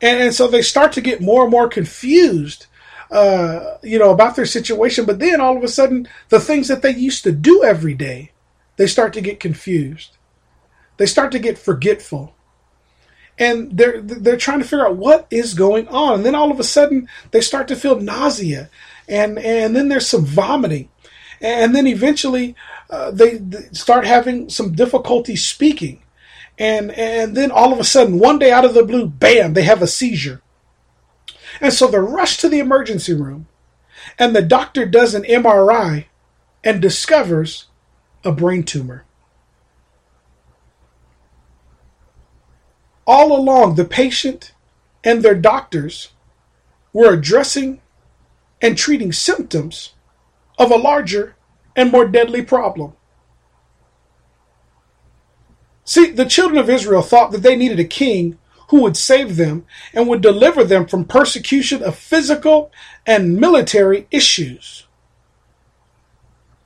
[0.00, 2.66] And, and so they start to get more and more confused
[3.10, 5.04] uh, you know, about their situation.
[5.04, 8.32] But then all of a sudden, the things that they used to do every day,
[8.76, 10.16] they start to get confused.
[10.96, 12.34] They start to get forgetful.
[13.36, 16.14] And they're they're trying to figure out what is going on.
[16.14, 18.70] And then all of a sudden, they start to feel nausea,
[19.08, 20.88] and and then there's some vomiting,
[21.40, 22.54] and then eventually
[22.90, 26.00] uh, they, they start having some difficulty speaking,
[26.60, 29.64] and and then all of a sudden, one day out of the blue, bam, they
[29.64, 30.40] have a seizure
[31.64, 33.46] and so they rush to the emergency room,
[34.18, 36.04] and the doctor does an MRI
[36.62, 37.68] and discovers
[38.22, 39.06] a brain tumor.
[43.06, 44.52] All along, the patient
[45.02, 46.10] and their doctors
[46.92, 47.80] were addressing
[48.60, 49.94] and treating symptoms
[50.58, 51.34] of a larger
[51.74, 52.92] and more deadly problem.
[55.86, 58.38] See, the children of Israel thought that they needed a king
[58.74, 62.72] who would save them and would deliver them from persecution of physical
[63.06, 64.88] and military issues.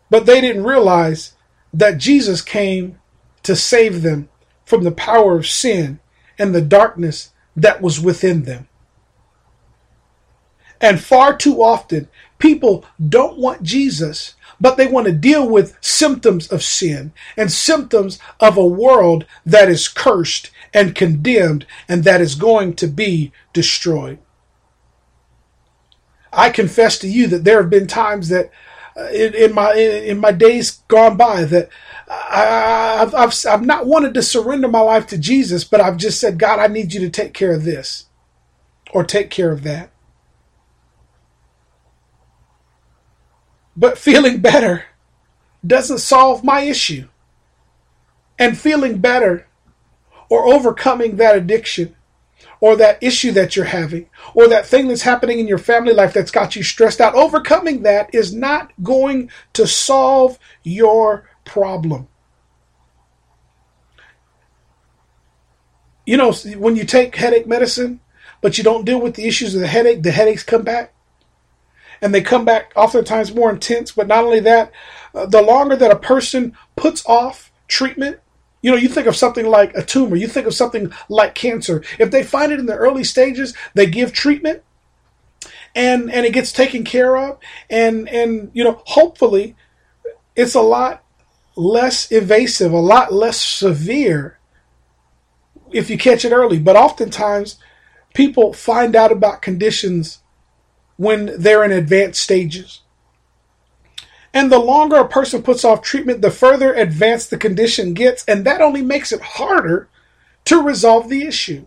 [0.09, 1.35] But they didn't realize
[1.75, 2.99] that Jesus came
[3.43, 4.31] to save them
[4.65, 6.01] from the power of sin
[6.39, 8.69] and the darkness that was within them.
[10.81, 16.49] And far too often, people don't want Jesus but they want to deal with symptoms
[16.49, 22.35] of sin and symptoms of a world that is cursed and condemned and that is
[22.35, 24.19] going to be destroyed.
[26.33, 28.51] I confess to you that there have been times that
[28.97, 31.69] uh, in, in, my in, in, my days gone by that
[32.09, 36.21] I, have I've, I've not wanted to surrender my life to Jesus, but I've just
[36.21, 38.07] said, God, I need you to take care of this
[38.93, 39.91] or take care of that.
[43.77, 44.87] But feeling better
[45.67, 47.09] doesn't solve my issue.
[48.39, 49.48] And feeling better
[50.29, 51.95] or overcoming that addiction
[52.61, 56.13] or that issue that you're having or that thing that's happening in your family life
[56.13, 62.09] that's got you stressed out, overcoming that is not going to solve your problem.
[66.07, 68.01] You know, when you take headache medicine,
[68.41, 70.95] but you don't deal with the issues of the headache, the headaches come back.
[72.01, 73.93] and they come back oftentimes more intense.
[73.93, 74.73] But not only that,
[75.15, 78.21] uh, the longer that a person puts off treatment,
[78.61, 81.83] you know, you think of something like a tumor, you think of something like cancer.
[81.99, 84.63] If they find it in the early stages, they give treatment
[85.75, 87.39] and and it gets taken care of
[87.71, 89.57] and and you know, hopefully
[90.35, 91.05] it's a lot
[91.57, 94.39] less invasive, a lot less severe
[95.73, 96.59] if you catch it early.
[96.59, 97.59] But oftentimes
[98.15, 100.21] people find out about conditions
[100.97, 102.81] when they're in advanced stages.
[104.35, 108.45] And the longer a person puts off treatment, the further advanced the condition gets, and
[108.45, 109.89] that only makes it harder
[110.45, 111.67] to resolve the issue.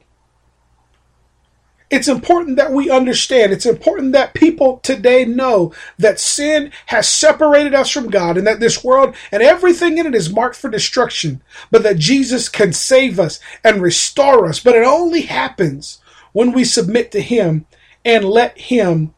[1.89, 7.75] It's important that we understand, it's important that people today know that sin has separated
[7.75, 11.43] us from God and that this world and everything in it is marked for destruction,
[11.69, 14.61] but that Jesus can save us and restore us.
[14.61, 15.99] But it only happens
[16.31, 17.65] when we submit to Him
[18.05, 19.13] and let Him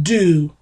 [0.00, 0.52] do,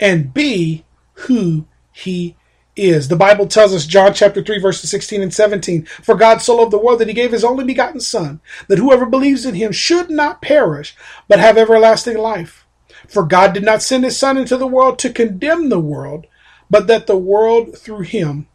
[0.00, 2.36] and be who he
[2.76, 3.06] is.
[3.06, 6.72] The Bible tells us, John chapter 3, verses 16 and 17, For God so loved
[6.72, 10.10] the world that he gave his only begotten Son, that whoever believes in him should
[10.10, 10.96] not perish,
[11.28, 12.66] but have everlasting life.
[13.08, 16.26] For God did not send his Son into the world to condemn the world,
[16.68, 18.48] but that the world through him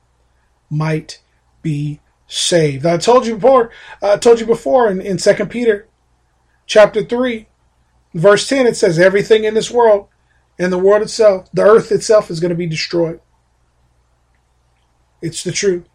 [0.70, 1.22] might
[1.62, 2.86] be saved.
[2.86, 3.72] I told you before,
[4.04, 5.88] I told you before in, in 2 Peter
[6.66, 7.48] chapter 3,
[8.14, 10.10] verse 10, it says, Everything in this world
[10.58, 13.22] and the world itself, the earth itself is going to be destroyed.
[15.22, 15.88] It's the truth.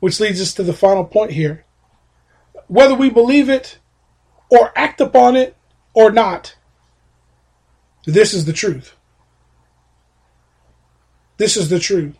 [0.00, 1.64] Which leads us to the final point here.
[2.66, 3.78] Whether we believe it
[4.50, 5.56] or act upon it
[5.94, 6.56] or not,
[8.06, 8.94] this is the truth.
[11.36, 12.16] This is the truth.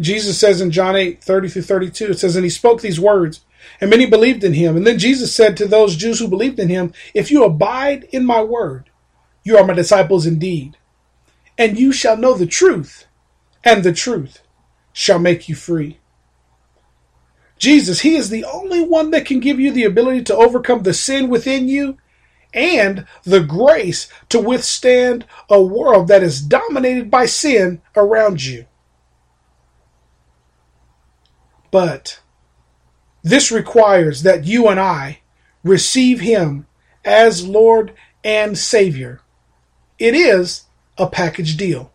[0.00, 3.40] Jesus says in John 8 30 through 32, it says, And he spoke these words
[3.80, 4.76] and many believed in him.
[4.76, 8.24] And then Jesus said to those Jews who believed in him, If you abide in
[8.24, 8.90] my word,
[9.44, 10.77] you are my disciples indeed.
[11.58, 13.06] And you shall know the truth,
[13.64, 14.40] and the truth
[14.92, 15.98] shall make you free.
[17.58, 20.94] Jesus, He is the only one that can give you the ability to overcome the
[20.94, 21.98] sin within you
[22.54, 28.66] and the grace to withstand a world that is dominated by sin around you.
[31.70, 32.20] But
[33.22, 35.20] this requires that you and I
[35.62, 36.66] receive Him
[37.04, 37.92] as Lord
[38.24, 39.20] and Savior.
[39.98, 40.64] It is
[40.98, 41.92] a package deal.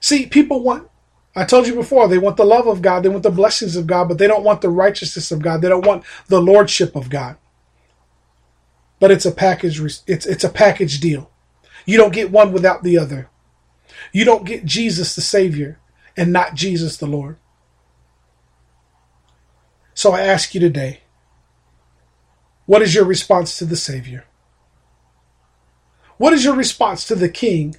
[0.00, 0.88] See, people want,
[1.36, 3.86] I told you before, they want the love of God, they want the blessings of
[3.86, 5.62] God, but they don't want the righteousness of God.
[5.62, 7.36] They don't want the lordship of God.
[9.00, 11.30] But it's a package it's it's a package deal.
[11.86, 13.28] You don't get one without the other.
[14.12, 15.80] You don't get Jesus the Savior
[16.16, 17.36] and not Jesus the Lord.
[19.94, 21.00] So I ask you today
[22.66, 24.24] what is your response to the Savior?
[26.22, 27.74] What is your response to the King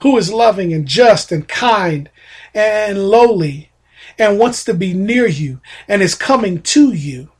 [0.00, 2.08] who is loving and just and kind
[2.54, 3.72] and lowly
[4.18, 7.30] and wants to be near you and is coming to you?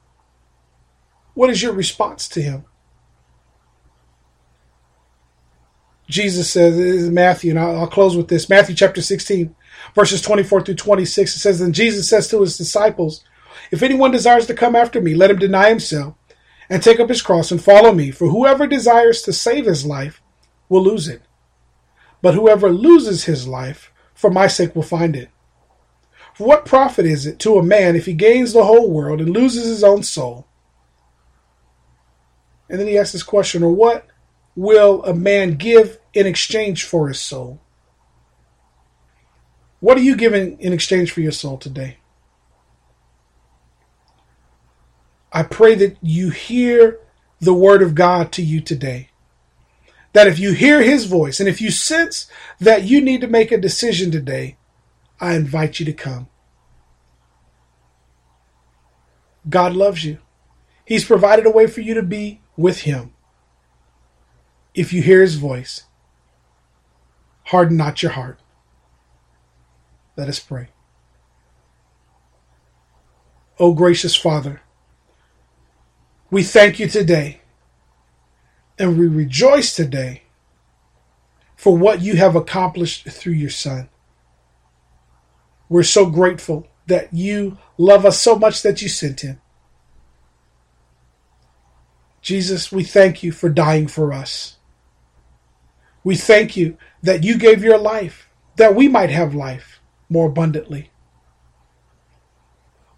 [1.33, 2.67] What is your response to him?
[6.11, 8.51] Jesus says, this is Matthew, and I'll, close with this.
[8.51, 9.57] Matthew chapter 16,
[9.95, 11.37] verses 24 through 26.
[11.37, 13.25] It says, And Jesus says to his disciples,
[13.71, 16.17] if anyone desires to come after me, let him deny himself
[16.69, 18.11] and take up his cross and follow me.
[18.11, 20.23] For whoever desires to save his life
[20.69, 21.23] will lose it.
[22.23, 25.31] But whoever loses his life for my sake will find it.
[26.35, 29.31] For what profit is it to a man if he gains the whole world and
[29.31, 30.47] loses his own soul?
[32.69, 34.07] And then he asks this question, or what
[34.55, 37.61] will a man give in exchange for his soul?
[39.81, 41.99] What are you giving in exchange for your soul today?
[45.37, 46.99] I pray that you hear
[47.41, 49.11] the word of God to you today.
[50.15, 52.27] That if you hear his voice and if you sense
[52.59, 54.57] that you need to make a decision today,
[55.21, 56.29] I invite you to come.
[59.47, 60.21] God loves you.
[60.87, 63.13] He's provided a way for you to be with him.
[64.73, 65.85] If you hear his voice,
[67.45, 68.41] harden not your heart.
[70.17, 70.69] Let us pray.
[73.59, 74.63] O gracious Father,
[76.31, 77.41] we thank you today
[78.79, 80.23] and we rejoice today
[81.57, 83.89] for what you have accomplished through your Son.
[85.69, 89.41] We're so grateful that you love us so much that you sent him.
[92.21, 94.57] Jesus, we thank you for dying for us.
[96.05, 100.91] We thank you that you gave your life that we might have life more abundantly.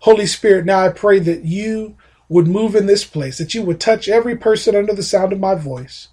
[0.01, 1.97] Holy Spirit, now I pray that you
[2.29, 5.41] would move in this place, that you would touch every person under the sound of
[5.41, 6.09] my voice,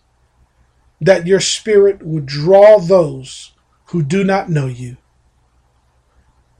[1.01, 3.53] that your spirit would draw those
[3.87, 4.97] who do not know you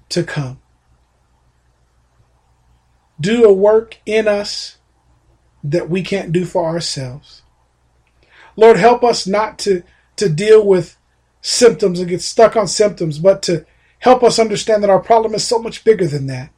[0.10, 0.60] to come.
[3.20, 4.78] Do a work in us
[5.64, 7.42] that we can't do for ourselves.
[8.58, 9.84] Lord, help us not to,
[10.18, 10.98] to deal with
[11.42, 13.66] symptoms and get stuck on symptoms, but to
[14.00, 16.52] help us understand that our problem is so much bigger than that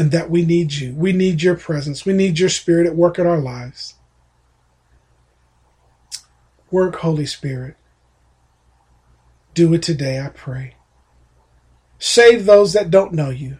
[0.00, 0.94] and that we need you.
[0.94, 2.06] We need your presence.
[2.06, 3.96] We need your spirit at work in our lives.
[6.70, 7.76] Work, Holy Spirit.
[9.52, 10.76] Do it today, I pray.
[11.98, 13.58] Save those that don't know you.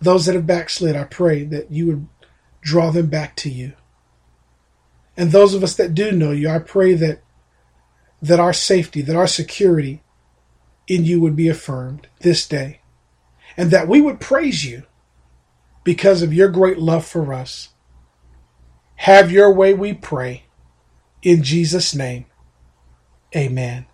[0.00, 2.08] Those that have backslid, I pray that you would
[2.60, 3.74] draw them back to you.
[5.16, 7.22] And those of us that do know you, I pray that
[8.20, 10.02] that our safety, that our security
[10.88, 12.80] in you would be affirmed this day.
[13.56, 14.86] And that we would praise you
[15.84, 17.70] because of your great love for us.
[18.96, 20.44] Have your way, we pray.
[21.22, 22.26] In Jesus' name,
[23.36, 23.86] amen.